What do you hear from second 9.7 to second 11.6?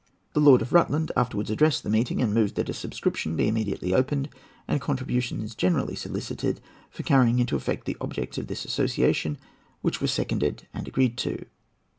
which was seconded, and agreed to.